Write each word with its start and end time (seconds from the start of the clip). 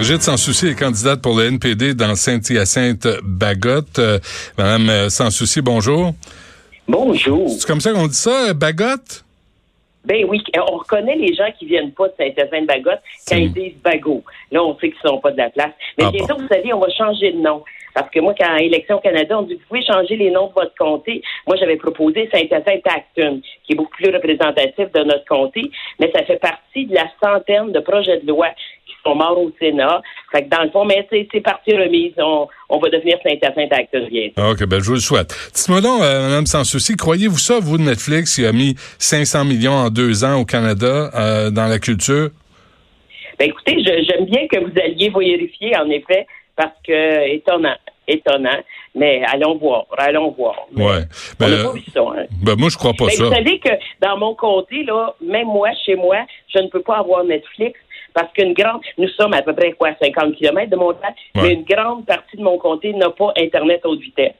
Brigitte 0.00 0.22
Sans-Souci 0.22 0.68
est 0.68 0.78
candidate 0.78 1.20
pour 1.20 1.36
le 1.36 1.44
NPD 1.44 1.92
dans 1.92 2.14
Saint-Hyacinthe-Bagotte. 2.14 3.98
Euh, 3.98 4.18
Madame 4.56 4.88
euh, 4.88 5.08
Sans-Souci, 5.10 5.60
bonjour. 5.60 6.14
Bonjour. 6.88 7.50
C'est 7.50 7.66
comme 7.66 7.82
ça 7.82 7.92
qu'on 7.92 8.06
dit 8.06 8.14
ça, 8.14 8.54
Bagotte? 8.54 9.22
Ben 10.06 10.24
oui, 10.26 10.42
on 10.56 10.78
reconnaît 10.78 11.16
les 11.16 11.34
gens 11.34 11.52
qui 11.58 11.66
viennent 11.66 11.92
pas 11.92 12.08
de 12.08 12.14
Saint-Hyacinthe-Bagotte 12.16 13.00
quand 13.28 13.36
ils 13.36 13.52
disent 13.52 13.74
Bagot. 13.84 14.24
Là, 14.50 14.64
on 14.64 14.74
sait 14.78 14.88
qu'ils 14.88 15.06
sont 15.06 15.18
pas 15.18 15.32
de 15.32 15.36
la 15.36 15.50
place. 15.50 15.72
Mais 15.98 16.04
Ah 16.06 16.10
bientôt, 16.10 16.38
vous 16.38 16.48
savez, 16.48 16.72
on 16.72 16.80
va 16.80 16.88
changer 16.96 17.32
de 17.32 17.38
nom. 17.38 17.62
Parce 17.94 18.10
que 18.10 18.20
moi, 18.20 18.34
quand 18.38 18.50
à 18.50 18.60
Élection 18.60 18.98
Canada, 18.98 19.38
on 19.38 19.42
dit 19.42 19.54
vous 19.54 19.60
pouvez 19.68 19.84
changer 19.84 20.16
les 20.16 20.30
noms 20.30 20.48
de 20.48 20.52
votre 20.54 20.74
comté. 20.76 21.22
Moi, 21.46 21.56
j'avais 21.56 21.76
proposé 21.76 22.28
Saint-Hyacinthe-Acton, 22.32 23.40
qui 23.64 23.72
est 23.72 23.76
beaucoup 23.76 23.96
plus 23.96 24.10
représentatif 24.10 24.90
de 24.92 25.04
notre 25.04 25.24
comté, 25.24 25.70
mais 25.98 26.10
ça 26.14 26.24
fait 26.24 26.38
partie 26.38 26.86
de 26.86 26.94
la 26.94 27.06
centaine 27.22 27.72
de 27.72 27.80
projets 27.80 28.18
de 28.18 28.26
loi 28.26 28.48
qui 28.86 28.94
sont 29.04 29.14
morts 29.14 29.38
au 29.38 29.50
Sénat. 29.58 30.02
Fait 30.32 30.44
que 30.44 30.48
dans 30.48 30.62
le 30.62 30.70
fond, 30.70 30.84
mais 30.84 31.06
c'est 31.10 31.40
partie 31.40 31.76
remise. 31.76 32.12
On, 32.18 32.46
on 32.68 32.78
va 32.78 32.88
devenir 32.90 33.18
Saint-Hyacinthe-Acton 33.22 34.06
bientôt. 34.10 34.34
Ah, 34.36 34.50
OK, 34.50 34.64
ben 34.66 34.80
je 34.80 34.86
vous 34.86 34.94
le 34.94 35.00
souhaite. 35.00 35.34
Dites-moi 35.54 35.80
donc, 35.80 36.02
euh, 36.02 36.28
Madame 36.28 36.46
Sans-Souci, 36.46 36.96
croyez-vous 36.96 37.38
ça, 37.38 37.58
vous, 37.60 37.78
de 37.78 37.82
Netflix, 37.82 38.36
qui 38.36 38.46
a 38.46 38.52
mis 38.52 38.74
500 38.98 39.44
millions 39.44 39.72
en 39.72 39.90
deux 39.90 40.24
ans 40.24 40.40
au 40.40 40.44
Canada 40.44 41.10
euh, 41.14 41.50
dans 41.50 41.66
la 41.66 41.78
culture? 41.78 42.30
Ben 43.38 43.48
écoutez, 43.48 43.82
j'aime 43.82 44.26
bien 44.26 44.46
que 44.48 44.58
vous 44.58 44.78
alliez 44.78 45.08
vérifier, 45.08 45.74
en 45.74 45.88
effet, 45.88 46.26
parce 46.56 46.74
que 46.86 47.28
étonnant, 47.34 47.76
étonnant. 48.08 48.58
Mais 48.94 49.22
allons 49.32 49.56
voir, 49.56 49.84
allons 49.98 50.32
voir. 50.32 50.56
Mais 50.74 50.84
Ouais. 50.84 50.90
On 51.40 51.48
n'a 51.48 51.56
Ben, 51.56 51.64
pas 51.64 51.72
vu 51.72 51.82
ça. 51.94 52.00
Hein. 52.00 52.24
ben, 52.42 52.56
moi, 52.56 52.68
je 52.70 52.76
crois 52.76 52.92
pas 52.92 53.06
Ben, 53.06 53.12
ça. 53.12 53.24
vous 53.24 53.32
savez 53.32 53.58
que 53.60 53.70
dans 54.00 54.16
mon 54.18 54.34
comté, 54.34 54.82
là, 54.82 55.14
même 55.20 55.46
moi, 55.46 55.68
chez 55.86 55.94
moi, 55.94 56.16
je 56.52 56.60
ne 56.60 56.66
peux 56.68 56.82
pas 56.82 56.96
avoir 56.98 57.22
Netflix 57.24 57.78
parce 58.12 58.32
qu'une 58.32 58.52
grande, 58.52 58.80
nous 58.98 59.06
sommes 59.10 59.32
à 59.34 59.42
peu 59.42 59.54
près 59.54 59.70
quoi, 59.72 59.90
50 60.02 60.34
km 60.34 60.68
de 60.70 60.74
Montréal, 60.76 61.14
Ouais. 61.36 61.42
mais 61.42 61.52
une 61.54 61.62
grande 61.64 62.04
partie 62.04 62.36
de 62.36 62.42
mon 62.42 62.58
comté 62.58 62.92
n'a 62.94 63.10
pas 63.10 63.32
Internet 63.38 63.80
haute 63.84 64.00
vitesse. 64.00 64.34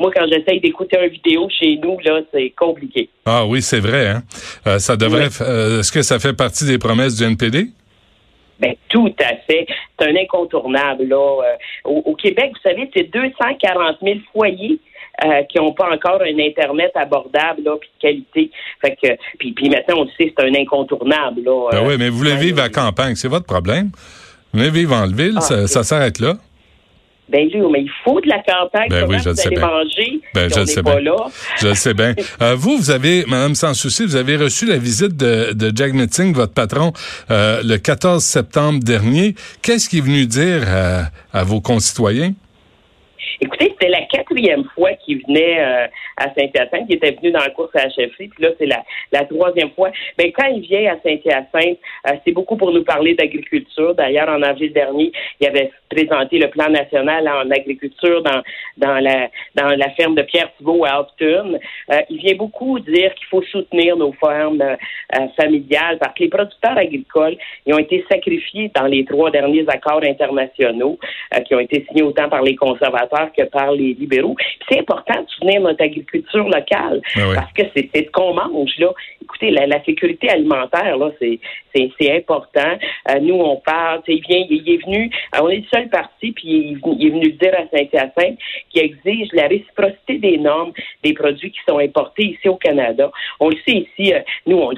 Moi, 0.00 0.10
quand 0.12 0.26
j'essaye 0.26 0.58
d'écouter 0.60 0.98
une 1.00 1.10
vidéo 1.10 1.48
chez 1.48 1.76
nous, 1.80 1.96
là, 2.00 2.20
c'est 2.32 2.50
compliqué. 2.58 3.08
Ah 3.26 3.46
oui, 3.46 3.62
c'est 3.62 3.78
vrai. 3.78 4.08
Hein? 4.08 4.22
Euh, 4.66 4.80
ça 4.80 4.96
devrait. 4.96 5.28
euh, 5.40 5.78
Est-ce 5.78 5.92
que 5.92 6.02
ça 6.02 6.18
fait 6.18 6.32
partie 6.32 6.66
des 6.66 6.78
promesses 6.78 7.14
du 7.14 7.22
NPD? 7.22 7.68
Ben, 8.60 8.74
tout 8.88 9.14
à 9.20 9.36
fait. 9.46 9.66
C'est 9.98 10.06
un 10.08 10.16
incontournable. 10.16 11.04
Là. 11.04 11.16
Euh, 11.44 11.56
Au, 11.90 12.02
au 12.06 12.14
Québec, 12.14 12.52
vous 12.54 12.68
savez, 12.70 12.88
c'est 12.94 13.10
240 13.10 13.96
000 14.02 14.18
foyers 14.32 14.78
euh, 15.24 15.42
qui 15.44 15.58
n'ont 15.58 15.72
pas 15.72 15.90
encore 15.92 16.20
un 16.22 16.38
Internet 16.38 16.92
abordable 16.94 17.62
là, 17.64 17.76
puis 17.80 17.88
de 17.96 18.00
qualité. 18.00 18.50
Fait 18.80 18.96
que, 19.00 19.16
puis, 19.38 19.52
puis 19.52 19.68
maintenant, 19.68 19.98
on 19.98 20.04
le 20.04 20.10
sait, 20.18 20.32
c'est 20.36 20.44
un 20.44 20.54
incontournable. 20.54 21.42
Là, 21.42 21.68
Ben 21.72 21.78
Euh, 21.78 21.88
oui, 21.88 21.94
mais 21.98 22.08
vous 22.08 22.18
voulez 22.18 22.36
vivre 22.36 22.62
à 22.62 22.68
campagne, 22.68 23.14
c'est 23.14 23.28
votre 23.28 23.46
problème. 23.46 23.90
Vous 24.52 24.60
voulez 24.60 24.70
vivre 24.70 24.94
en 24.94 25.06
ville, 25.06 25.34
Ah, 25.36 25.40
ça, 25.40 25.66
ça 25.66 25.82
s'arrête 25.82 26.18
là. 26.20 26.34
Ben, 27.28 27.48
lui, 27.48 27.60
mais 27.72 27.80
il 27.82 27.90
faut 28.04 28.20
de 28.20 28.28
la 28.28 28.38
campagne. 28.42 28.88
Ben 28.90 29.06
oui, 29.08 29.16
je 29.24 29.30
vous 29.30 29.34
sais 29.36 29.46
allez 29.46 29.56
bien. 29.56 29.66
manger 29.66 30.20
Ben, 30.34 30.48
si 30.50 30.56
je 30.56 30.60
on 30.60 30.66
sais 30.66 30.82
pas 30.82 30.96
bien. 31.00 31.12
là? 31.12 31.16
Je 31.60 31.68
le 31.68 31.74
sais 31.74 31.94
bien. 31.94 32.14
Euh, 32.42 32.54
vous, 32.56 32.76
vous 32.76 32.90
avez, 32.90 33.24
Madame 33.26 33.54
Sans 33.54 33.72
Souci, 33.74 34.04
vous 34.04 34.16
avez 34.16 34.36
reçu 34.36 34.66
la 34.66 34.76
visite 34.76 35.16
de, 35.16 35.52
de 35.52 35.72
Jack 35.74 35.92
Metzing, 35.94 36.34
votre 36.34 36.52
patron, 36.52 36.92
euh, 37.30 37.62
le 37.64 37.76
14 37.78 38.22
septembre 38.22 38.80
dernier. 38.82 39.34
Qu'est-ce 39.62 39.88
qu'il 39.88 40.00
est 40.00 40.02
venu 40.02 40.26
dire 40.26 40.62
à, 40.68 41.04
à 41.32 41.44
vos 41.44 41.60
concitoyens? 41.60 42.32
Écoutez, 43.40 43.70
c'était 43.70 43.88
la 43.88 44.02
quatrième 44.02 44.64
fois 44.74 44.92
qu'il 44.94 45.22
venait 45.26 45.60
euh, 45.60 45.86
à 46.16 46.24
Saint-Hyacinthe. 46.34 46.86
Il 46.88 46.96
était 46.96 47.12
venu 47.12 47.30
dans 47.32 47.40
la 47.40 47.50
course 47.50 47.74
à 47.74 47.88
chefferie, 47.88 48.28
puis 48.28 48.42
là, 48.42 48.50
c'est 48.58 48.66
la, 48.66 48.82
la 49.12 49.24
troisième 49.24 49.70
fois. 49.70 49.90
Ben, 50.18 50.30
quand 50.32 50.46
il 50.46 50.60
vient 50.60 50.92
à 50.92 50.96
Saint-Hyacinthe, 51.02 51.78
euh, 52.06 52.12
c'est 52.24 52.32
beaucoup 52.32 52.56
pour 52.56 52.72
nous 52.72 52.84
parler 52.84 53.14
d'agriculture. 53.14 53.94
D'ailleurs, 53.94 54.28
en 54.28 54.42
avril 54.42 54.72
dernier, 54.72 55.12
il 55.40 55.46
avait 55.46 55.70
présenté 55.90 56.38
le 56.38 56.48
plan 56.48 56.68
national 56.68 57.28
en 57.28 57.50
agriculture 57.50 58.22
dans, 58.22 58.42
dans, 58.76 58.98
la, 59.00 59.28
dans 59.54 59.68
la 59.68 59.90
ferme 59.90 60.14
de 60.14 60.22
Pierre 60.22 60.50
Thibault 60.56 60.84
à 60.84 61.00
Upton. 61.00 61.58
Euh, 61.92 62.00
il 62.10 62.18
vient 62.18 62.34
beaucoup 62.34 62.78
dire 62.80 63.14
qu'il 63.14 63.26
faut 63.28 63.42
soutenir 63.42 63.96
nos 63.96 64.12
fermes 64.12 64.60
euh, 64.60 64.76
euh, 65.16 65.26
familiales 65.36 65.98
parce 65.98 66.14
que 66.14 66.24
les 66.24 66.28
producteurs 66.28 66.76
agricoles, 66.76 67.36
ils 67.66 67.74
ont 67.74 67.78
été 67.78 68.04
sacrifiés 68.10 68.70
dans 68.74 68.86
les 68.86 69.04
trois 69.04 69.30
derniers 69.30 69.64
accords 69.68 70.02
internationaux 70.02 70.98
euh, 71.34 71.40
qui 71.40 71.54
ont 71.54 71.60
été 71.60 71.84
signés 71.88 72.02
autant 72.02 72.28
par 72.28 72.42
les 72.42 72.56
conservateurs 72.56 73.23
que 73.32 73.44
par 73.44 73.72
les 73.72 73.94
libéraux. 73.94 74.36
C'est 74.68 74.80
important 74.80 75.22
de 75.22 75.28
soutenir 75.28 75.60
notre 75.60 75.82
agriculture 75.82 76.44
locale 76.48 77.00
Ah 77.16 77.20
oui. 77.28 77.34
parce 77.34 77.52
que 77.52 77.62
c'est 77.74 77.90
c'est 77.94 78.06
ce 78.06 78.10
qu'on 78.10 78.34
mange 78.34 78.72
là. 78.78 78.88
Écoutez, 79.24 79.50
la, 79.50 79.66
la 79.66 79.82
sécurité 79.84 80.28
alimentaire 80.28 80.96
là, 80.96 81.10
c'est 81.18 81.40
c'est 81.74 81.90
c'est 81.98 82.16
important. 82.16 82.72
Euh, 83.10 83.18
nous, 83.20 83.34
on 83.34 83.56
parle. 83.56 84.00
Il 84.06 84.20
vient, 84.20 84.44
il, 84.48 84.62
est 84.72 84.84
venu. 84.84 85.10
euh, 85.34 85.38
on 85.42 85.48
est 85.48 85.56
le 85.56 85.64
seul 85.74 85.88
parti, 85.88 86.32
puis 86.32 86.44
il, 86.46 86.72
est 86.72 86.74
venu- 86.74 86.96
il 87.00 87.06
est 87.06 87.10
venu 87.10 87.24
le 87.26 87.32
dire 87.32 87.54
à 87.54 87.76
Saint-Hyacinthe 87.76 88.38
qui 88.70 88.78
exige 88.78 89.28
la 89.32 89.48
réciprocité 89.48 90.18
des 90.18 90.38
normes 90.38 90.72
des 91.02 91.14
produits 91.14 91.50
qui 91.50 91.58
sont 91.68 91.78
importés 91.78 92.24
ici 92.24 92.48
au 92.48 92.56
Canada. 92.56 93.10
On 93.40 93.48
le 93.48 93.56
sait 93.66 93.86
ici. 93.98 94.12
euh, 94.14 94.20
nous, 94.46 94.58
on, 94.58 94.72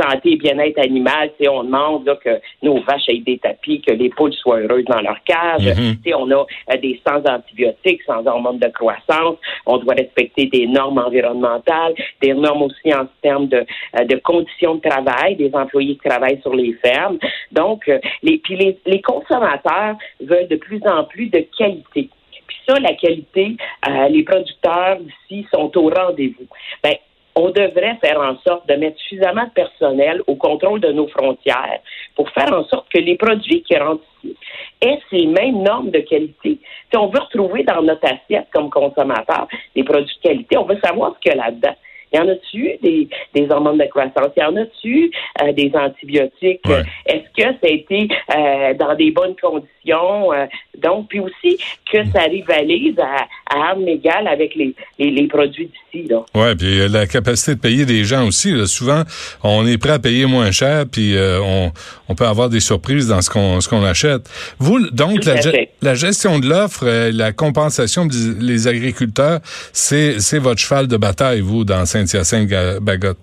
santé 0.00 0.32
et 0.32 0.36
bien-être 0.36 0.78
animal. 0.78 1.30
On 1.48 1.64
demande 1.64 2.06
là, 2.06 2.16
que 2.16 2.40
nos 2.62 2.80
vaches 2.82 3.08
aient 3.08 3.18
des 3.18 3.38
tapis, 3.38 3.80
que 3.80 3.92
les 3.92 4.08
poules 4.10 4.32
soient 4.34 4.60
heureuses 4.60 4.84
dans 4.86 5.00
leur 5.00 5.22
cage. 5.24 5.66
Mhm. 5.66 5.96
Sais, 6.04 6.14
On 6.14 6.30
a 6.30 6.46
euh, 6.72 6.76
des 6.76 7.00
sans 7.06 7.22
antibiotiques, 7.30 8.02
sans 8.06 8.26
hormones 8.26 8.58
de 8.58 8.68
croissance. 8.68 9.36
On 9.66 9.78
doit 9.78 9.94
respecter 9.94 10.46
des 10.46 10.66
normes 10.66 10.98
environnementales, 10.98 11.94
des 12.22 12.34
normes 12.34 12.62
aussi 12.62 12.92
en 12.94 13.06
termes 13.22 13.46
de, 13.50 13.66
euh, 13.98 14.04
de 14.04 14.16
conditions 14.16 14.76
de 14.76 14.80
travail 14.80 15.36
des 15.36 15.50
employés 15.54 15.96
qui 15.96 16.08
travaillent 16.08 16.40
sur 16.40 16.54
les 16.54 16.72
fermes. 16.74 17.18
Donc, 17.52 17.88
euh, 17.88 17.98
les, 18.22 18.38
puis 18.38 18.56
les, 18.86 19.02
consommateurs 19.02 19.96
veulent 20.20 20.48
de 20.48 20.56
plus 20.56 20.80
en 20.86 21.04
plus 21.04 21.26
de 21.26 21.44
qualité. 21.56 22.08
Puis 22.46 22.56
ça, 22.68 22.78
la 22.80 22.94
qualité, 22.94 23.56
euh, 23.88 24.08
les 24.08 24.22
producteurs 24.22 24.98
ici 25.30 25.46
sont 25.52 25.76
au 25.76 25.90
rendez-vous. 25.90 26.46
Ben, 26.82 26.94
on 27.36 27.50
devrait 27.50 27.96
faire 28.02 28.20
en 28.20 28.36
sorte 28.46 28.68
de 28.68 28.74
mettre 28.74 28.98
suffisamment 28.98 29.44
de 29.44 29.50
personnel 29.50 30.22
au 30.26 30.34
contrôle 30.34 30.80
de 30.80 30.92
nos 30.92 31.06
frontières 31.08 31.80
pour 32.16 32.28
faire 32.30 32.52
en 32.52 32.64
sorte 32.64 32.88
que 32.92 32.98
les 32.98 33.16
produits 33.16 33.62
qui 33.62 33.76
rentrent 33.76 34.02
ici 34.24 34.36
aient 34.80 35.00
ces 35.10 35.26
mêmes 35.26 35.62
normes 35.62 35.90
de 35.90 36.00
qualité. 36.00 36.58
Si 36.90 36.96
on 36.96 37.06
veut 37.06 37.20
retrouver 37.20 37.62
dans 37.62 37.82
notre 37.82 38.04
assiette 38.04 38.48
comme 38.52 38.70
consommateur 38.70 39.46
des 39.76 39.84
produits 39.84 40.16
de 40.16 40.28
qualité, 40.28 40.58
on 40.58 40.64
veut 40.64 40.78
savoir 40.82 41.14
ce 41.14 41.20
qu'il 41.20 41.36
y 41.36 41.38
a 41.38 41.44
là-dedans. 41.46 41.76
Y 42.12 42.18
en 42.18 42.28
a-tu 42.28 42.70
des, 42.82 43.08
des 43.34 43.46
hormones 43.50 43.78
de 43.78 43.84
croissance? 43.84 44.32
Y 44.36 44.42
en 44.44 44.56
a-tu 44.56 45.10
euh, 45.42 45.52
des 45.52 45.70
antibiotiques? 45.74 46.60
Ouais. 46.66 46.82
Est-ce 47.06 47.42
que 47.42 47.48
ça 47.52 47.58
a 47.64 47.68
été 47.68 48.08
euh, 48.36 48.74
dans 48.74 48.94
des 48.96 49.10
bonnes 49.10 49.36
conditions? 49.40 50.32
Euh, 50.32 50.46
donc, 50.78 51.08
puis 51.08 51.20
aussi 51.20 51.58
que 51.90 51.98
ça 52.12 52.22
rivalise 52.22 52.98
à, 52.98 53.26
à 53.54 53.70
armes 53.70 53.86
égales 53.86 54.26
avec 54.26 54.54
les, 54.54 54.74
les, 54.98 55.10
les 55.10 55.26
produits 55.26 55.70
d'ici. 55.92 56.08
Ouais, 56.34 56.54
puis 56.56 56.80
euh, 56.80 56.88
la 56.88 57.06
capacité 57.06 57.54
de 57.54 57.60
payer 57.60 57.84
des 57.84 58.04
gens 58.04 58.26
aussi. 58.26 58.52
là. 58.52 58.66
souvent, 58.66 59.02
on 59.42 59.66
est 59.66 59.78
prêt 59.78 59.90
à 59.92 59.98
payer 59.98 60.26
moins 60.26 60.50
cher, 60.50 60.84
puis 60.90 61.16
euh, 61.16 61.40
on, 61.42 61.72
on 62.08 62.14
peut 62.14 62.26
avoir 62.26 62.48
des 62.48 62.60
surprises 62.60 63.08
dans 63.08 63.20
ce 63.20 63.30
qu'on 63.30 63.60
ce 63.60 63.68
qu'on 63.68 63.84
achète. 63.84 64.22
Vous, 64.58 64.88
donc, 64.90 65.24
la, 65.24 65.36
ge- 65.36 65.68
gestion 65.94 66.38
de 66.38 66.48
l'offre, 66.48 66.84
euh, 66.86 67.10
la 67.12 67.32
compensation 67.32 68.06
des 68.06 68.68
agriculteurs, 68.68 69.40
c'est 69.72 70.20
c'est 70.20 70.38
votre 70.38 70.60
cheval 70.60 70.86
de 70.86 70.96
bataille, 70.96 71.40
vous, 71.40 71.64
dans 71.64 71.84
Saint-Hyacinthe-Bagotte. 72.06 73.18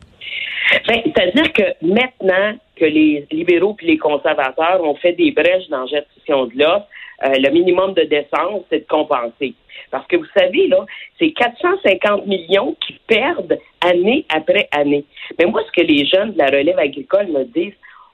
Ben, 0.87 1.01
C'est-à-dire 1.05 1.53
que 1.53 1.63
maintenant 1.81 2.57
que 2.75 2.85
les 2.85 3.25
libéraux 3.31 3.73
puis 3.73 3.87
les 3.87 3.97
conservateurs 3.97 4.83
ont 4.83 4.95
fait 4.95 5.13
des 5.13 5.31
brèches 5.31 5.67
dans 5.69 5.81
la 5.81 5.85
gestion 5.87 6.45
de 6.45 6.51
l'offre, 6.57 6.87
euh, 7.25 7.29
le 7.37 7.49
minimum 7.51 7.93
de 7.93 8.03
décence, 8.03 8.63
c'est 8.69 8.79
de 8.79 8.87
compenser. 8.87 9.53
Parce 9.89 10.05
que 10.07 10.17
vous 10.17 10.25
savez, 10.37 10.67
là, 10.67 10.85
c'est 11.17 11.31
450 11.31 12.27
millions 12.27 12.75
qui 12.85 12.99
perdent 13.07 13.57
année 13.81 14.25
après 14.29 14.67
année. 14.71 15.05
Mais 15.39 15.45
moi, 15.45 15.61
ce 15.65 15.71
que 15.81 15.85
les 15.87 16.05
jeunes 16.05 16.33
de 16.33 16.37
la 16.37 16.47
relève 16.47 16.77
agricole 16.77 17.27
me 17.27 17.43
disent, 17.45 17.73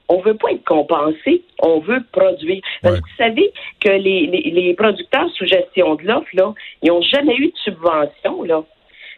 on 0.09 0.19
veut 0.21 0.35
pas 0.35 0.51
être 0.51 0.63
compensé, 0.65 1.41
on 1.61 1.79
veut 1.79 2.03
produire. 2.11 2.61
Parce 2.81 2.95
Ouais. 2.95 2.99
que 3.01 3.05
vous 3.05 3.17
savez 3.17 3.51
que 3.79 3.89
les, 3.89 4.27
les, 4.27 4.51
les 4.51 4.73
producteurs 4.75 5.29
sous 5.31 5.45
gestion 5.47 5.95
de 5.95 6.03
l'offre, 6.03 6.27
là, 6.33 6.53
ils 6.83 6.89
n'ont 6.89 7.01
jamais 7.01 7.35
eu 7.37 7.47
de 7.47 7.57
subvention, 7.63 8.43
là. 8.43 8.63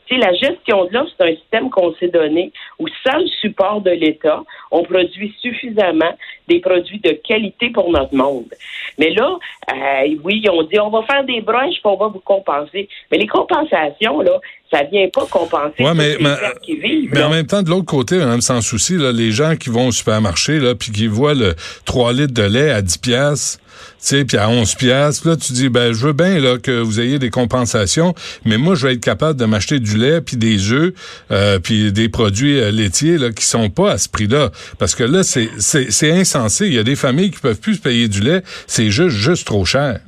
Tu 0.08 0.16
sais, 0.16 0.22
la 0.22 0.34
gestion 0.34 0.86
de 0.86 0.94
l'offre, 0.94 1.12
c'est 1.18 1.26
un 1.26 1.36
système 1.36 1.70
qu'on 1.70 1.94
s'est 1.96 2.10
donné 2.10 2.52
où, 2.80 2.88
sans 3.06 3.18
le 3.18 3.28
support 3.42 3.82
de 3.82 3.92
l'État, 3.92 4.44
on 4.72 4.84
produit 4.84 5.34
suffisamment 5.42 6.16
des 6.48 6.60
produits 6.60 7.00
de 7.00 7.12
qualité 7.12 7.70
pour 7.70 7.92
notre 7.92 8.14
monde. 8.14 8.54
Mais 8.98 9.10
là, 9.12 9.38
Euh, 9.72 10.16
oui, 10.24 10.44
ont 10.50 10.64
dit 10.64 10.80
on 10.80 10.92
va 10.92 11.02
faire 11.04 11.24
des 11.24 11.42
brunchs, 11.42 11.80
on 11.84 11.98
va 11.98 12.08
vous 12.08 12.20
compenser. 12.20 12.88
Mais 13.12 13.18
les 13.18 13.28
compensations, 13.28 14.22
là, 14.22 14.40
ça 14.72 14.84
vient 14.84 15.08
pas 15.10 15.26
compenser 15.26 15.84
ouais, 15.84 15.94
mais, 15.96 16.18
les 16.18 16.24
mais, 16.24 16.36
qui 16.64 16.76
vivent. 16.76 17.10
Mais 17.14 17.20
là. 17.20 17.28
en 17.28 17.32
même 17.32 17.48
temps, 17.48 17.64
de 17.64 17.70
l'autre 17.70 17.86
côté, 17.86 18.18
même 18.18 18.42
sans 18.42 18.62
souci, 18.62 18.96
là, 18.98 19.12
les 19.12 19.32
gens 19.32 19.56
qui 19.56 19.70
vont 19.70 19.88
au 19.88 19.92
supermarché, 19.92 20.60
là, 20.60 20.76
puis 20.76 20.92
qui 20.92 21.08
voient 21.08 21.34
le 21.34 21.56
3 21.86 22.14
litres 22.14 22.34
de 22.34 22.44
lait 22.44 22.70
à 22.70 22.82
10 22.82 22.98
piastres, 23.00 23.60
sais, 23.98 24.26
puis 24.26 24.38
à 24.38 24.50
11 24.50 24.76
piastres, 24.76 25.28
là, 25.28 25.36
tu 25.36 25.54
dis, 25.54 25.70
ben, 25.70 25.94
je 25.94 26.08
veux 26.08 26.14
bien, 26.14 26.40
là, 26.40 26.58
que 26.58 26.72
vous 26.72 27.00
ayez 27.00 27.20
des 27.20 27.30
compensations, 27.30 28.14
mais 28.46 28.58
moi, 28.58 28.76
je 28.76 28.88
vais 28.88 28.94
être 28.94 29.04
capable 29.04 29.40
de 29.40 29.46
m'acheter 29.46 29.80
du 29.80 29.98
lait, 29.98 30.22
puis 30.22 30.38
des 30.38 30.72
œufs, 30.72 30.94
euh, 31.32 31.60
puis 31.60 31.92
des 31.92 32.10
produits 32.10 32.60
euh, 32.60 32.72
laitiers, 32.72 33.18
là, 33.18 33.32
qui 33.32 33.46
sont 33.46 33.70
pas 33.70 33.92
à 33.92 33.98
ce 33.98 34.10
prix-là. 34.10 34.52
Parce 34.80 34.96
que 34.96 35.04
là, 35.04 35.24
c'est, 35.24 36.12
insensé. 36.12 36.68
Il 36.68 36.74
y 36.74 36.80
a 36.80 36.84
des 36.84 36.96
familles 36.96 37.32
qui 37.32 37.40
peuvent 37.40 37.60
plus 37.60 37.80
payer 37.80 38.08
du 38.08 38.22
lait. 38.22 38.42
C'est 38.68 38.90
juste, 38.90 39.18
juste 39.18 39.48
trop 39.48 39.66
cher. 39.66 40.00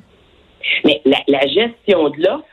Mais 0.85 1.01
la, 1.05 1.17
la 1.27 1.47
gestion 1.47 2.09
de 2.09 2.23
l'offre, 2.23 2.45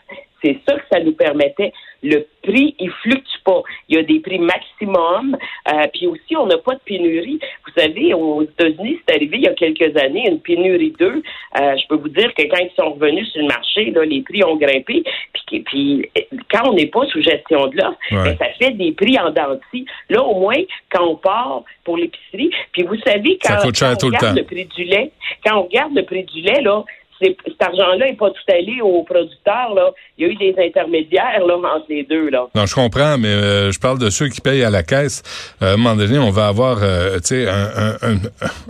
c'est 0.42 0.58
ça 0.66 0.74
que 0.74 0.82
ça 0.92 1.00
nous 1.00 1.12
permettait. 1.12 1.72
Le 2.06 2.26
prix, 2.42 2.74
il 2.78 2.90
fluctue 3.02 3.38
pas. 3.44 3.62
Il 3.88 3.96
y 3.96 3.98
a 3.98 4.02
des 4.02 4.20
prix 4.20 4.38
maximum. 4.38 5.36
Euh, 5.72 5.86
puis 5.92 6.06
aussi, 6.06 6.36
on 6.36 6.46
n'a 6.46 6.58
pas 6.58 6.74
de 6.74 6.80
pénurie. 6.84 7.38
Vous 7.66 7.80
savez, 7.80 8.12
aux 8.12 8.42
États-Unis, 8.42 8.98
c'est 9.08 9.14
arrivé 9.16 9.38
il 9.38 9.42
y 9.44 9.48
a 9.48 9.54
quelques 9.54 9.96
années, 9.96 10.28
une 10.28 10.40
pénurie 10.40 10.92
d'œufs. 10.98 11.22
Euh, 11.60 11.76
je 11.76 11.86
peux 11.88 11.96
vous 11.96 12.08
dire 12.10 12.32
que 12.34 12.42
quand 12.42 12.58
ils 12.60 12.70
sont 12.76 12.92
revenus 12.92 13.26
sur 13.32 13.40
le 13.40 13.48
marché, 13.48 13.90
là, 13.90 14.04
les 14.04 14.20
prix 14.22 14.44
ont 14.44 14.56
grimpé. 14.56 15.02
Puis, 15.48 15.60
puis 15.60 16.10
quand 16.52 16.68
on 16.68 16.74
n'est 16.74 16.86
pas 16.86 17.06
sous 17.06 17.22
gestion 17.22 17.68
de 17.68 17.76
l'offre, 17.78 17.98
Ouais. 18.10 18.24
ben, 18.24 18.36
ça 18.38 18.46
fait 18.58 18.72
des 18.72 18.92
prix 18.92 19.18
en 19.18 19.30
denti. 19.30 19.86
Là, 20.10 20.22
au 20.22 20.38
moins, 20.40 20.60
quand 20.90 21.04
on 21.06 21.16
part 21.16 21.62
pour 21.84 21.96
l'épicerie, 21.96 22.50
puis 22.72 22.82
vous 22.82 22.98
savez, 23.06 23.38
Ça 23.42 23.56
quand, 23.56 23.62
coûte 23.62 23.76
cher 23.76 23.90
quand 23.92 23.96
tout 23.96 24.06
on 24.06 24.10
le 24.10 24.16
regarde 24.16 24.36
temps. 24.36 24.40
le 24.42 24.46
prix 24.46 24.64
du 24.66 24.84
lait, 24.84 25.10
quand 25.44 25.58
on 25.58 25.62
regarde 25.64 25.94
le 25.94 26.02
prix 26.04 26.24
du 26.24 26.40
lait, 26.42 26.60
là, 26.60 26.84
cet 27.20 27.36
argent-là 27.60 28.06
n'est 28.06 28.16
pas 28.16 28.30
tout 28.30 28.52
allé 28.52 28.80
aux 28.82 29.02
producteurs. 29.02 29.74
Là. 29.74 29.90
Il 30.18 30.26
y 30.26 30.28
a 30.28 30.32
eu 30.32 30.36
des 30.36 30.54
intermédiaires 30.58 31.44
là, 31.46 31.56
entre 31.56 31.86
les 31.88 32.02
deux. 32.04 32.28
Là. 32.30 32.46
Non, 32.54 32.66
je 32.66 32.74
comprends, 32.74 33.16
mais 33.18 33.28
euh, 33.28 33.72
je 33.72 33.78
parle 33.80 33.98
de 33.98 34.10
ceux 34.10 34.28
qui 34.28 34.40
payent 34.40 34.64
à 34.64 34.70
la 34.70 34.82
caisse. 34.82 35.22
Euh, 35.62 35.70
à 35.70 35.74
un 35.74 35.76
moment 35.76 35.96
donné, 35.96 36.18
on 36.18 36.30
va 36.30 36.48
avoir 36.48 36.78
euh, 36.82 37.16
tu 37.16 37.28
sais, 37.28 37.48
un, 37.48 37.68
un, 38.02 38.12
un, 38.12 38.16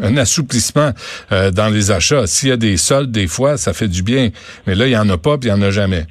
un 0.03 0.17
assouplissement 0.17 0.91
euh, 1.33 1.51
dans 1.51 1.69
les 1.69 1.91
achats. 1.91 2.27
S'il 2.27 2.49
y 2.51 2.53
a 2.53 2.57
des 2.57 2.77
soldes, 2.77 3.11
des 3.11 3.27
fois, 3.27 3.57
ça 3.57 3.73
fait 3.73 3.89
du 3.89 4.03
bien. 4.03 4.31
Mais 4.67 4.75
là, 4.75 4.87
il 4.87 4.93
y 4.93 4.97
en 4.97 5.09
a 5.09 5.19
pas, 5.19 5.39
puis 5.39 5.49
il 5.49 5.53
y 5.53 5.55
en 5.55 5.63
a 5.63 5.71
jamais. 5.71 6.05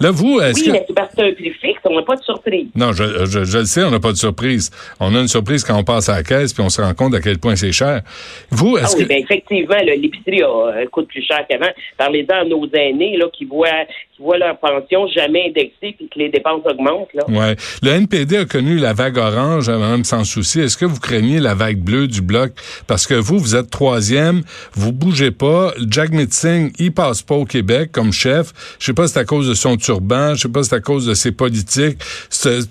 Là, 0.00 0.10
vous, 0.10 0.40
est-ce 0.40 0.60
Oui, 0.60 0.66
que... 0.66 0.72
mais 0.72 0.84
c'est 0.86 0.94
parce 0.94 1.08
que 1.10 1.14
c'est 1.18 1.28
un 1.28 1.34
prix 1.34 1.50
fixe, 1.60 1.79
on 1.84 1.94
n'a 1.96 2.02
pas 2.02 2.16
de 2.16 2.22
surprise. 2.22 2.68
Non, 2.74 2.92
je, 2.92 3.26
je, 3.26 3.44
je 3.44 3.58
le 3.58 3.64
sais, 3.64 3.82
on 3.82 3.90
n'a 3.90 4.00
pas 4.00 4.12
de 4.12 4.16
surprise. 4.16 4.70
On 4.98 5.14
a 5.14 5.20
une 5.20 5.28
surprise 5.28 5.64
quand 5.64 5.76
on 5.78 5.84
passe 5.84 6.08
à 6.08 6.16
la 6.16 6.22
caisse, 6.22 6.52
puis 6.52 6.62
on 6.62 6.68
se 6.68 6.80
rend 6.80 6.94
compte 6.94 7.14
à 7.14 7.20
quel 7.20 7.38
point 7.38 7.56
c'est 7.56 7.72
cher. 7.72 8.02
Vous, 8.50 8.76
Ah 8.76 8.84
est-ce 8.84 8.96
oui, 8.96 9.02
que... 9.04 9.08
bien 9.08 9.18
effectivement, 9.18 9.76
l'épicerie 9.84 10.42
euh, 10.42 10.86
coûte 10.90 11.08
plus 11.08 11.22
cher 11.22 11.44
qu'avant. 11.48 11.70
Parlez-en 11.96 12.42
à 12.42 12.44
nos 12.44 12.66
aînés 12.72 13.16
là, 13.16 13.26
qui 13.32 13.44
voient 13.44 13.68
qui 14.16 14.22
voient 14.22 14.38
leur 14.38 14.58
pension 14.58 15.06
jamais 15.08 15.48
indexée 15.48 15.94
puis 15.96 16.08
que 16.12 16.18
les 16.18 16.28
dépenses 16.28 16.62
augmentent. 16.64 17.12
Là. 17.14 17.24
Ouais. 17.28 17.56
Le 17.82 17.90
NPD 17.90 18.38
a 18.38 18.44
connu 18.44 18.76
la 18.78 18.92
vague 18.92 19.16
orange, 19.16 19.68
euh, 19.68 19.78
même 19.78 20.04
sans 20.04 20.24
souci. 20.24 20.60
Est-ce 20.60 20.76
que 20.76 20.84
vous 20.84 21.00
craignez 21.00 21.38
la 21.40 21.54
vague 21.54 21.78
bleue 21.78 22.06
du 22.08 22.20
bloc? 22.20 22.52
Parce 22.86 23.06
que 23.06 23.14
vous, 23.14 23.38
vous 23.38 23.56
êtes 23.56 23.70
troisième, 23.70 24.42
vous 24.74 24.92
bougez 24.92 25.30
pas. 25.30 25.72
Jack 25.88 26.10
Mitzing, 26.10 26.72
il 26.78 26.92
passe 26.92 27.22
pas 27.22 27.36
au 27.36 27.44
Québec 27.44 27.90
comme 27.92 28.12
chef. 28.12 28.52
Je 28.78 28.86
sais 28.86 28.92
pas 28.94 29.06
si 29.06 29.14
c'est 29.14 29.20
à 29.20 29.24
cause 29.24 29.48
de 29.48 29.54
son 29.54 29.76
turban, 29.76 30.34
je 30.34 30.42
sais 30.42 30.48
pas 30.48 30.62
si 30.62 30.70
c'est 30.70 30.76
à 30.76 30.80
cause 30.80 31.06
de 31.06 31.14
ses 31.14 31.32
politiques. 31.32 31.69
C'est 31.70 31.96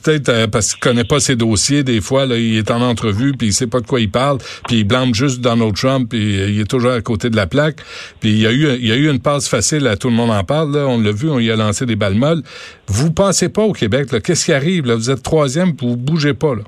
peut-être 0.04 0.30
euh, 0.30 0.48
parce 0.48 0.74
qu'il 0.74 0.80
connaît 0.80 1.04
pas 1.04 1.20
ses 1.20 1.36
dossiers. 1.36 1.84
Des 1.84 2.02
fois, 2.02 2.26
là, 2.26 2.38
il 2.38 2.58
est 2.58 2.72
en 2.72 2.82
entrevue, 2.82 3.34
puis 3.34 3.48
il 3.48 3.54
sait 3.54 3.68
pas 3.68 3.80
de 3.80 3.88
quoi 3.88 4.00
il 4.00 4.12
parle, 4.12 4.40
puis 4.68 4.80
il 4.80 4.84
blâme 4.84 5.14
juste 5.14 5.42
Donald 5.42 5.76
Trump, 5.76 6.10
puis 6.10 6.40
euh, 6.40 6.50
il 6.50 6.62
est 6.62 6.70
toujours 6.70 6.92
à 6.92 7.02
côté 7.02 7.30
de 7.30 7.36
la 7.36 7.48
plaque. 7.48 7.78
Puis 8.20 8.30
il 8.30 8.42
y 8.42 8.48
a 8.48 8.52
eu, 8.52 8.78
il 8.80 8.88
y 8.88 8.92
a 8.92 8.96
eu 8.96 9.10
une 9.10 9.20
passe 9.20 9.48
facile 9.48 9.88
à 9.88 9.96
tout 9.96 10.10
le 10.10 10.16
monde 10.16 10.32
en 10.32 10.44
parle. 10.44 10.76
Là. 10.76 10.88
On 10.88 11.00
l'a 11.00 11.12
vu, 11.12 11.30
on 11.30 11.40
y 11.40 11.52
a 11.52 11.56
lancé 11.56 11.86
des 11.86 11.96
balles 11.96 12.16
molles. 12.16 12.44
Vous 12.88 13.12
pensez 13.12 13.50
pas 13.50 13.64
au 13.64 13.74
Québec, 13.74 14.12
là? 14.12 14.20
Qu'est-ce 14.20 14.46
qui 14.46 14.54
arrive? 14.54 14.86
Là? 14.86 14.96
Vous 14.96 15.10
êtes 15.10 15.24
troisième, 15.24 15.74
vous 15.80 15.96
bougez 15.96 16.34
pas, 16.34 16.56
là. 16.56 16.64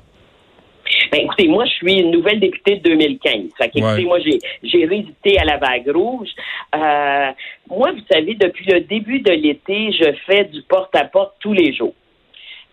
Ben, 1.10 1.20
écoutez, 1.24 1.48
moi, 1.48 1.64
je 1.66 1.72
suis 1.72 2.00
une 2.00 2.10
nouvelle 2.10 2.40
députée 2.40 2.76
de 2.76 2.82
2015. 2.88 3.50
Fait 3.58 3.70
Ouais. 3.74 4.02
moi, 4.02 4.18
j'ai, 4.62 4.86
résisté 4.86 5.38
à 5.38 5.44
la 5.44 5.58
vague 5.58 5.88
rouge. 5.94 6.28
Euh, 6.74 7.30
moi, 7.68 7.92
vous 7.92 8.02
savez, 8.10 8.34
depuis 8.34 8.64
le 8.66 8.80
début 8.80 9.20
de 9.20 9.32
l'été, 9.32 9.92
je 9.92 10.10
fais 10.26 10.44
du 10.44 10.62
porte-à-porte 10.62 11.34
tous 11.40 11.52
les 11.52 11.74
jours. 11.74 11.94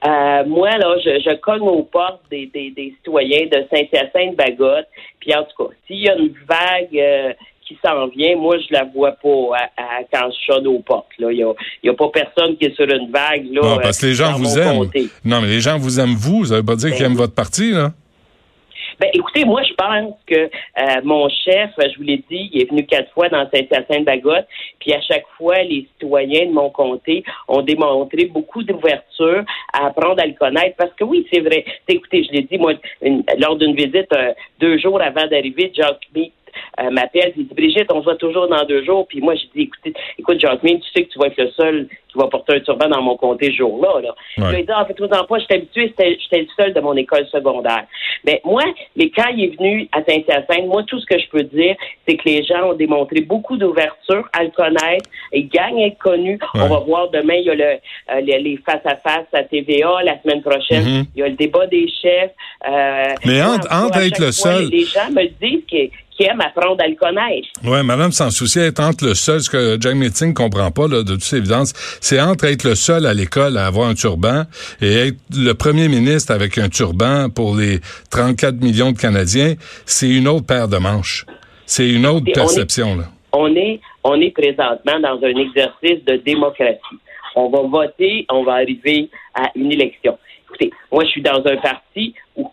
Euh, 0.06 0.44
moi, 0.46 0.70
là, 0.78 0.96
je, 1.04 1.20
je 1.26 1.36
cogne 1.38 1.62
aux 1.62 1.84
portes 1.84 2.22
des, 2.32 2.46
des, 2.48 2.72
des 2.72 2.94
citoyens 2.98 3.46
de 3.52 3.66
Saint-Hyacinthe-Bagotte. 3.70 4.88
Puis, 5.20 5.34
en 5.36 5.44
tout 5.44 5.66
cas, 5.66 5.74
s'il 5.88 5.98
y 6.00 6.10
a 6.10 6.16
une 6.16 6.34
vague 6.48 6.98
euh, 6.98 7.34
qui 7.68 7.78
s'en 7.86 8.08
vient, 8.08 8.36
moi, 8.38 8.58
je 8.60 8.74
la 8.74 8.86
vois 8.86 9.12
pas 9.12 9.58
à, 9.58 9.64
à- 9.82 10.04
quand 10.12 10.30
je 10.32 10.54
sonne 10.54 10.68
aux 10.68 10.80
portes. 10.80 11.12
là. 11.20 11.32
Il 11.32 11.38
y 11.40 11.44
a, 11.44 11.92
a 11.92 11.94
pas 11.96 12.10
personne 12.10 12.56
qui 12.58 12.66
est 12.66 12.76
sur 12.76 12.86
une 12.90 13.12
vague. 13.12 13.46
Là, 13.52 13.62
Non, 13.62 13.78
parce 13.82 14.00
que 14.00 14.06
les 14.08 14.14
euh, 14.22 14.26
gens 14.26 14.34
vous 14.38 14.58
aiment. 14.58 14.78
comté. 14.86 15.08
Non, 15.26 15.42
mais 15.42 15.48
les 15.48 15.60
gens 15.60 15.78
vous 15.78 16.00
aiment 16.00 16.16
vous. 16.16 16.46
Ça 16.46 16.56
veut 16.56 16.64
pas 16.66 16.76
dire 16.76 16.92
qu'ils 16.92 17.00
Ben 17.04 17.12
aiment 17.12 17.18
votre 17.18 17.36
parti, 17.36 17.72
là. 17.72 17.92
Ben, 19.00 19.10
écoutez, 19.14 19.46
moi, 19.46 19.62
je 19.64 19.74
pense 19.76 20.14
que 20.28 20.36
euh, 20.36 21.02
mon 21.04 21.30
chef, 21.30 21.70
je 21.78 21.98
vous 21.98 22.04
l'ai 22.04 22.18
dit, 22.30 22.50
il 22.52 22.62
est 22.62 22.70
venu 22.70 22.86
quatre 22.86 23.10
fois 23.14 23.30
dans 23.30 23.50
Saint-Hyacinthe-Bagotte, 23.50 24.46
puis 24.80 24.94
à 24.94 25.00
chaque 25.02 25.26
fois, 25.38 25.56
les 25.64 25.88
citoyens 25.94 26.48
de 26.48 26.52
mon 26.52 26.70
comté 26.70 27.24
ont 27.48 27.62
démontré 27.62 28.26
beaucoup 28.26 28.62
d'ouverture 28.62 29.44
à 29.74 29.88
apprendre 29.88 30.22
à 30.22 30.26
le 30.26 30.34
connaître, 30.34 30.76
parce 30.78 30.94
que 30.94 31.06
oui, 31.06 31.26
c'est 31.32 31.40
vrai. 31.40 31.64
Écoutez, 31.88 32.24
je 32.26 32.32
l'ai 32.34 32.42
dit, 32.42 32.58
moi, 32.58 32.74
une- 33.02 33.24
lors 33.38 33.56
d'une 33.56 33.74
visite, 33.76 34.12
euh, 34.14 34.34
deux 34.60 34.78
jours 34.78 35.02
avant 35.02 35.28
d'arriver, 35.28 35.72
Jacques 35.74 36.08
euh, 36.80 36.90
m'appelle, 36.92 37.34
il 37.38 37.48
dit, 37.48 37.54
Brigitte, 37.54 37.92
on 37.92 38.00
se 38.00 38.04
voit 38.06 38.16
toujours 38.16 38.48
dans 38.48 38.64
deux 38.66 38.84
jours, 38.84 39.06
puis 39.08 39.22
moi, 39.22 39.36
j'ai 39.36 39.48
dit, 39.56 39.62
écoutez, 39.64 39.94
écoute, 40.18 40.44
Meade, 40.64 40.82
tu 40.82 40.90
sais 40.96 41.04
que 41.06 41.10
tu 41.12 41.20
vas 41.20 41.28
être 41.28 41.38
le 41.38 41.50
seul 41.52 41.88
qui 42.12 42.18
va 42.18 42.28
porter 42.28 42.56
un 42.56 42.60
turban 42.62 42.90
dans 42.90 43.02
mon 43.04 43.16
comté 43.16 43.48
ce 43.52 43.58
jour-là, 43.58 44.02
là. 44.02 44.16
Ouais. 44.40 44.56
A 44.58 44.62
dit, 44.62 44.66
ah, 44.70 44.84
fais-toi-en 44.88 45.26
pas, 45.26 45.38
je 45.40 45.46
suis 45.46 45.54
habitué, 45.54 45.88
j'étais 45.88 46.18
j'étais 46.20 46.42
le 46.42 46.48
seul 46.58 46.74
de 46.74 46.80
mon 46.80 46.96
école 46.96 47.28
secondaire. 47.28 47.86
Mais 48.26 48.42
moi, 48.44 48.64
mais 48.96 49.10
quand 49.12 49.28
il 49.36 49.44
est 49.46 49.56
venu 49.58 49.88
à 49.92 50.00
Saint-Hyacinthe, 50.04 50.66
moi, 50.68 50.82
tout 50.88 51.00
ce 51.00 51.06
que 51.06 51.20
je 51.20 51.30
peux 51.30 51.44
dire, 51.44 51.76
c'est 52.08 52.18
que 52.18 52.24
les 52.28 52.44
gens 52.44 52.70
ont 52.72 52.74
démontré 52.74 53.22
beaucoup 53.22 53.58
d'ouverture 53.58 54.28
à 54.34 54.44
le 54.44 54.50
connaître. 54.50 55.08
Il 55.32 55.48
gagne 55.50 55.84
à 55.84 55.88
être 55.88 56.00
connu. 56.00 56.40
Ouais. 56.56 56.62
On 56.62 56.68
va 56.68 56.80
voir 56.80 57.10
demain, 57.12 57.36
il 57.36 57.46
y 57.46 57.50
a 57.52 57.56
le, 57.56 57.64
euh, 57.64 58.22
les, 58.24 58.40
les 58.40 58.58
face-à-face 58.58 59.28
à 59.34 59.44
TVA. 59.44 60.02
La 60.04 60.20
semaine 60.22 60.42
prochaine, 60.42 60.84
Mhm. 60.84 61.04
il 61.16 61.20
y 61.20 61.24
a 61.24 61.28
le 61.28 61.36
débat 61.36 61.68
des 61.68 61.88
chefs. 62.02 62.32
Euh, 62.68 63.04
Mais 63.26 63.42
entre- 63.44 63.68
entre 63.72 64.00
être 64.00 64.20
le 64.20 64.32
seul- 64.32 64.70
Les 64.70 64.84
gens 64.86 65.10
me 65.12 65.26
disent 65.28 65.64
qu'ils 65.68 65.92
qu'ils 66.20 66.28
aiment 66.32 66.42
apprendre 66.42 66.82
à 66.84 66.88
le 66.88 66.96
connaître. 66.96 67.48
Ouais, 67.64 67.84
madame, 67.84 68.12
sans 68.12 68.30
souci, 68.32 68.60
être 68.60 68.80
entre 68.82 69.06
le 69.06 69.14
seul, 69.16 69.40
ce 69.42 69.50
que 69.50 69.78
Jack 69.80 69.96
Metzing 69.96 70.34
comprend 70.34 70.72
pas, 70.72 70.88
là, 70.88 71.04
de 71.04 71.14
toute 71.14 71.34
évidence, 71.34 71.74
c'est 72.02 72.20
entre 72.20 72.46
être 72.46 72.64
le 72.64 72.76
seul 72.76 73.06
à 73.06 73.14
l'école 73.14 73.58
à 73.58 73.66
avoir 73.68 73.88
un 73.90 73.94
turban 73.96 74.44
et 74.82 74.94
être 75.08 75.18
le 75.36 75.54
premier 75.54 75.88
ministre 75.88 76.34
avec 76.34 76.58
un 76.58 76.70
turban 76.70 77.30
pour 77.30 77.56
les 77.56 77.80
34 78.12 78.62
millions 78.62 78.92
de 78.92 78.98
Canadiens, 79.00 79.54
c'est 79.86 80.10
une 80.10 80.28
autre 80.28 80.46
paire 80.46 80.68
de 80.68 80.78
manches. 80.78 81.26
C'est 81.66 81.90
une 81.90 82.06
autre 82.06 82.26
Et 82.28 82.30
on 82.30 82.32
est- 82.32 82.34
perception, 82.34 82.96
là. 82.98 83.04
on 83.32 83.56
est, 83.56 83.80
on 84.04 84.20
est 84.20 84.32
présentement 84.32 85.00
dans 85.02 85.20
un 85.24 85.36
exercice 85.40 86.04
de 86.06 86.16
démocratie. 86.26 86.80
On 87.36 87.50
va 87.50 87.62
voter, 87.62 88.26
on 88.30 88.44
va 88.44 88.54
arriver 88.54 89.10
à 89.36 89.52
une 89.56 89.72
élection. 89.72 90.18
Écoutez, 90.48 90.72
moi, 90.92 91.04
je 91.06 91.10
suis 91.12 91.22
dans 91.22 91.42
un 91.46 91.58
parti 91.58 92.14
où, 92.36 92.50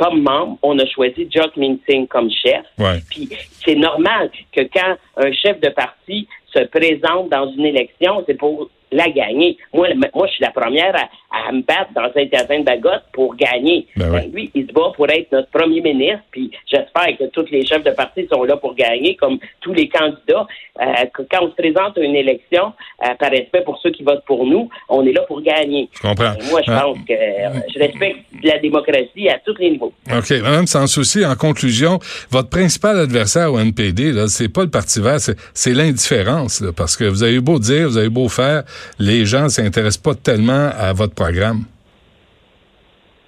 comme 0.00 0.22
membre, 0.22 0.58
on 0.62 0.78
a 0.78 0.86
choisi 0.86 1.28
Jock 1.30 1.54
Minsing 1.58 2.08
comme 2.08 2.30
chef. 2.30 2.64
Ouais. 2.78 3.00
Puis 3.10 3.28
c'est 3.62 3.74
normal 3.74 4.30
que 4.50 4.62
quand 4.62 4.96
un 5.18 5.30
chef 5.32 5.60
de 5.60 5.68
parti 5.68 6.26
se 6.46 6.60
présente 6.64 7.28
dans 7.28 7.52
une 7.52 7.66
élection, 7.66 8.24
c'est 8.26 8.34
pour 8.34 8.70
la 8.92 9.08
gagner. 9.08 9.56
Moi, 9.72 9.88
moi, 10.14 10.26
je 10.26 10.32
suis 10.32 10.44
la 10.44 10.50
première 10.50 10.94
à, 10.96 11.48
à 11.48 11.52
me 11.52 11.62
battre 11.62 11.90
dans 11.94 12.12
Saint-Hyacinthe-Bagotte 12.12 13.04
pour 13.12 13.36
gagner. 13.36 13.86
Ben 13.96 14.10
oui. 14.12 14.20
Ben, 14.22 14.32
lui, 14.32 14.50
il 14.54 14.66
se 14.66 14.72
bat 14.72 14.92
pour 14.96 15.08
être 15.08 15.30
notre 15.32 15.48
premier 15.50 15.80
ministre, 15.80 16.22
puis 16.30 16.50
j'espère 16.70 17.16
que 17.18 17.24
tous 17.30 17.46
les 17.50 17.64
chefs 17.64 17.84
de 17.84 17.90
parti 17.92 18.26
sont 18.32 18.44
là 18.44 18.56
pour 18.56 18.74
gagner, 18.74 19.16
comme 19.16 19.38
tous 19.60 19.72
les 19.72 19.88
candidats. 19.88 20.46
Euh, 20.80 20.84
quand 21.12 21.44
on 21.44 21.50
se 21.50 21.54
présente 21.56 21.98
à 21.98 22.00
une 22.00 22.16
élection, 22.16 22.72
euh, 23.04 23.14
par 23.18 23.30
respect 23.30 23.62
pour 23.64 23.78
ceux 23.82 23.90
qui 23.90 24.02
votent 24.02 24.24
pour 24.26 24.46
nous, 24.46 24.68
on 24.88 25.06
est 25.06 25.12
là 25.12 25.22
pour 25.22 25.40
gagner. 25.42 25.88
Je 25.94 26.00
comprends. 26.08 26.32
Et 26.34 26.50
moi, 26.50 26.60
je 26.66 26.70
Ah. 26.72 26.80
pense 26.84 26.98
que 27.06 27.12
euh, 27.12 27.60
je 27.74 27.78
respecte 27.78 28.18
la 28.42 28.58
démocratie 28.58 29.28
à 29.28 29.38
tous 29.44 29.54
les 29.58 29.70
niveaux. 29.70 29.92
OK. 30.10 30.30
Madame, 30.42 30.66
sans 30.66 30.86
souci, 30.86 31.24
en 31.24 31.34
conclusion, 31.36 31.98
votre 32.30 32.48
principal 32.48 32.98
adversaire 32.98 33.52
au 33.52 33.58
NPD, 33.58 34.12
là, 34.12 34.26
c'est 34.28 34.48
pas 34.48 34.62
le 34.62 34.70
Parti 34.70 35.00
vert, 35.00 35.18
c'est, 35.20 35.74
l'indifférence, 35.74 36.64
parce 36.76 36.96
que 36.96 37.04
vous 37.04 37.22
avez 37.22 37.40
beau 37.40 37.58
dire, 37.58 37.88
vous 37.88 37.98
avez 37.98 38.08
beau 38.08 38.28
faire, 38.28 38.62
les 38.98 39.24
gens 39.24 39.48
s'intéressent 39.48 40.02
pas 40.02 40.14
tellement 40.14 40.70
à 40.76 40.92
votre 40.92 41.14
programme. 41.14 41.64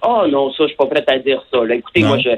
Oh 0.05 0.25
non, 0.27 0.51
ça, 0.51 0.63
je 0.63 0.67
suis 0.67 0.75
pas 0.75 0.87
prête 0.87 1.09
à 1.09 1.17
dire 1.19 1.41
ça. 1.51 1.63
là. 1.63 1.75
Écoutez, 1.75 2.01
Non. 2.01 2.09
moi, 2.09 2.17
je, 2.19 2.29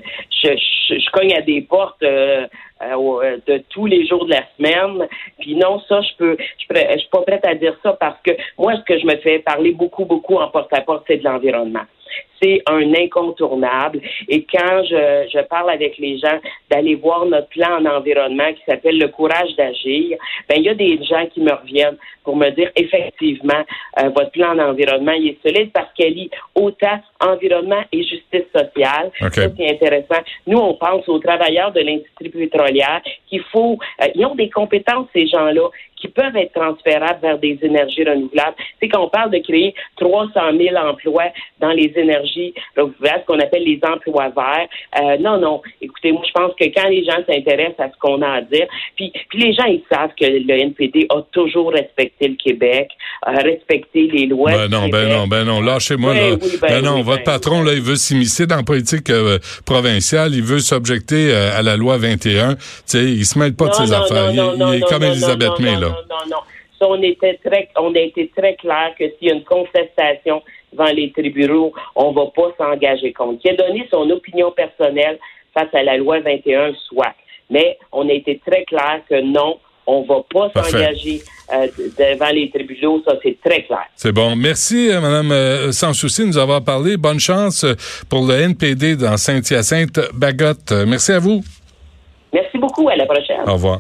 je, 0.44 0.50
je, 0.90 1.00
je 1.00 1.10
cogne 1.12 1.34
à 1.34 1.42
des 1.42 1.62
portes 1.62 2.04
euh, 2.04 2.46
euh, 2.82 2.94
euh, 3.24 3.38
de 3.48 3.64
tous 3.70 3.88
les 3.88 4.06
jours 4.06 4.26
de 4.26 4.32
la 4.32 4.44
semaine. 4.58 5.08
Puis 5.40 5.56
non, 5.56 5.82
ça, 5.90 6.02
je 6.02 6.16
peux, 6.18 6.38
je, 6.40 7.00
suis 7.00 7.10
pas 7.10 7.22
prête 7.22 7.46
à 7.46 7.56
dire 7.56 7.76
ça 7.82 7.94
parce 7.94 8.18
que 8.22 8.32
moi, 8.60 8.76
ce 8.76 8.82
que 8.82 9.00
je 9.00 9.06
me 9.06 9.16
fais 9.18 9.40
parler 9.40 9.72
beaucoup, 9.72 10.06
beaucoup 10.06 10.36
en 10.36 10.50
porte-à-porte, 10.50 11.06
c'est 11.08 11.18
de 11.18 11.24
l'environnement. 11.24 11.86
C'est 12.46 12.62
un 12.68 12.94
incontournable. 12.94 14.02
Et 14.28 14.44
quand 14.44 14.84
je, 14.84 15.28
je 15.34 15.42
parle 15.46 15.70
avec 15.70 15.98
les 15.98 16.18
gens 16.18 16.40
d'aller 16.70 16.96
voir 16.96 17.26
notre 17.26 17.50
plan 17.50 17.80
en 17.80 17.86
environnement 17.86 18.54
qui 18.54 18.62
s'appelle 18.68 19.00
le 19.00 19.08
courage 19.08 19.56
d'agir, 19.58 20.18
ben 20.50 20.58
il 20.58 20.64
y 20.64 20.70
a 20.70 20.76
des 20.76 21.04
gens 21.04 21.26
qui 21.34 21.42
me 21.42 21.52
reviennent 21.52 21.98
pour 22.24 22.36
me 22.36 22.50
dire 22.52 22.72
effectivement 22.76 23.64
euh, 24.00 24.10
votre 24.10 24.32
plan 24.32 24.58
en 24.58 24.60
environnement 24.60 25.12
il 25.14 25.30
est 25.30 25.48
solide 25.48 25.72
parce 25.74 25.92
qu'elle 25.94 26.14
lit 26.14 26.30
autant 26.56 27.00
environnement 27.20 27.84
et 27.92 28.04
justice 28.04 28.48
sociale. 28.54 29.12
Ça 29.20 29.30
c'est 29.32 29.72
intéressant. 29.72 30.22
Nous 30.48 30.58
on 30.58 30.74
pense 30.74 31.08
aux 31.08 31.20
travailleurs 31.20 31.72
de 31.72 31.82
l'industrie 31.82 32.30
pétrolière 32.30 33.02
qu'il 33.30 33.44
faut 33.52 33.78
euh, 34.02 34.08
ils 34.16 34.26
ont 34.26 34.36
des 34.36 34.50
compétences 34.50 35.08
ces 35.14 35.28
gens-là 35.28 35.70
qui 35.96 36.08
peuvent 36.10 36.36
être 36.36 36.54
transférables 36.54 37.20
vers 37.22 37.40
des 37.40 37.58
énergies 37.62 38.04
renouvelables. 38.04 38.56
C'est 38.80 38.90
qu'on 38.90 39.08
parle 39.08 39.32
de 39.32 39.40
créer 39.40 39.74
300 39.98 40.32
000 40.58 40.76
emplois 40.76 41.32
dans 41.60 41.72
les 41.72 41.92
énergies 41.96 42.35
renouvelables, 42.76 43.22
ce 43.22 43.26
qu'on 43.26 43.40
appelle 43.40 43.64
les 43.64 43.80
emplois 43.84 44.30
verts. 44.30 44.68
Euh, 45.02 45.18
non, 45.20 45.38
non. 45.40 45.62
Écoutez, 45.82 46.12
moi, 46.12 46.22
je 46.26 46.32
pense 46.32 46.52
que 46.60 46.66
quand 46.66 46.88
les 46.90 47.04
gens 47.04 47.18
s'intéressent 47.28 47.80
à 47.80 47.90
ce 47.90 47.98
qu'on 48.00 48.22
a 48.22 48.30
à 48.30 48.42
dire, 48.42 48.68
puis, 48.96 49.12
puis 49.30 49.40
les 49.40 49.54
gens, 49.54 49.66
ils 49.66 49.84
savent 49.92 50.12
que 50.20 50.26
le 50.26 50.54
NPD 50.54 51.08
a 51.10 51.22
toujours 51.32 51.72
respecté 51.72 52.28
le 52.28 52.36
Québec, 52.36 52.90
a 53.24 53.34
respecté 53.34 54.08
les 54.08 54.26
lois. 54.28 54.52
Ben 54.52 54.68
non, 54.68 54.88
ben 54.90 55.10
non, 55.10 55.28
ben 55.28 55.44
non, 55.44 55.62
lâchez-moi. 55.62 56.14
là. 56.14 56.36
ben, 56.36 56.60
ben 56.62 56.82
non, 56.82 57.02
votre 57.02 57.24
ben 57.24 57.34
patron, 57.34 57.64
là, 57.64 57.74
il 57.74 57.82
veut 57.82 57.96
s'immiscer 57.96 58.46
dans 58.46 58.58
la 58.58 58.64
politique 58.64 59.10
euh, 59.10 59.40
provinciale, 59.66 60.34
il 60.34 60.44
veut 60.44 60.60
s'objecter 60.60 61.34
euh, 61.34 61.58
à 61.58 61.62
la 61.62 61.78
loi 61.78 61.98
21. 61.98 62.56
Tu 62.56 62.62
sais, 62.86 63.04
il 63.04 63.26
se 63.26 63.38
mêle 63.40 63.56
pas 63.56 63.68
de 63.70 63.74
ses 63.74 63.94
affaires. 63.94 64.32
il, 64.32 64.76
est 64.76 64.82
comme 64.82 65.04
Elisabeth 65.04 65.60
May, 65.60 65.74
là. 65.74 65.80
Non, 65.80 65.88
non, 65.88 66.30
non. 66.30 66.38
On 66.86 67.02
était 67.02 67.40
très, 67.44 67.70
on 67.78 67.94
a 67.94 68.00
été 68.00 68.32
très 68.36 68.56
clair 68.56 68.94
que 68.98 69.06
s'il 69.12 69.28
y 69.28 69.32
a 69.32 69.36
une 69.36 69.44
contestation 69.44 70.42
devant 70.72 70.92
les 70.92 71.12
tribunaux, 71.12 71.74
on 71.96 72.12
va 72.12 72.26
pas 72.28 72.54
s'engager 72.58 73.14
contre. 73.14 73.42
Qui 73.42 73.50
a 73.50 73.56
donné 73.56 73.88
son 73.92 74.10
opinion 74.10 74.52
personnelle 74.52 75.20
face 75.54 75.74
à 75.74 75.84
la 75.84 75.98
loi 75.98 76.20
21, 76.20 76.74
soit. 76.88 77.14
Mais 77.50 77.78
on 77.92 78.08
a 78.10 78.14
été 78.14 78.42
très 78.46 78.66
clair 78.66 79.02
que 79.10 79.22
non, 79.22 79.60
on 79.88 80.02
va 80.04 80.24
pas 80.32 80.50
s'engager 80.54 81.22
euh, 81.54 81.68
devant 81.98 82.32
les 82.32 82.50
tribunaux. 82.50 83.02
Ça, 83.06 83.16
c'est 83.22 83.38
très 83.44 83.64
clair. 83.64 83.86
C'est 83.96 84.12
bon. 84.12 84.36
Merci, 84.36 84.90
euh, 84.90 85.00
Madame 85.00 85.32
euh, 85.32 85.72
Sans 85.72 85.94
Souci, 85.94 86.24
de 86.24 86.28
nous 86.28 86.38
avoir 86.38 86.64
parlé. 86.64 86.98
Bonne 86.98 87.20
chance 87.20 87.66
pour 88.10 88.26
le 88.26 88.34
NPD 88.34 88.96
dans 88.96 89.18
Saint-Hyacinthe. 89.18 90.00
Bagotte. 90.14 90.72
Merci 90.88 91.12
à 91.12 91.20
vous. 91.20 91.44
Merci 92.34 92.58
beaucoup. 92.58 92.90
À 92.90 92.96
la 92.96 93.06
prochaine. 93.06 93.42
Au 93.48 93.54
revoir. 93.54 93.80